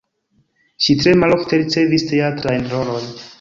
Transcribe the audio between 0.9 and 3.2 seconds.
tre malofte ricevis teatrajn rolojn.